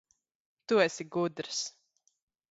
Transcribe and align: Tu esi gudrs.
Tu 0.71 0.79
esi 0.85 1.05
gudrs. 1.17 1.59